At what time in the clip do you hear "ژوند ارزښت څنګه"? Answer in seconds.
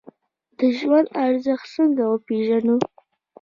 0.77-2.03